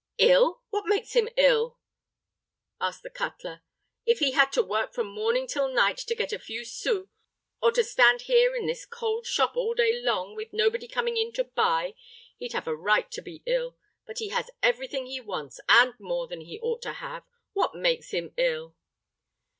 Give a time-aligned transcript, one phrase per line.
[0.17, 0.63] "Ill!
[0.71, 1.77] what makes him ill?"
[2.79, 3.61] asked the cutler.
[4.03, 7.07] "If he had to work from morning till night to get a few sous,
[7.61, 11.33] or to stand here in this cold shop all day long, with nobody coming in
[11.33, 11.93] to buy,
[12.37, 13.77] he'd have a right to be ill.
[14.07, 17.23] But he has every thing he wants, and more than he ought to have.
[17.53, 18.75] What makes him ill?"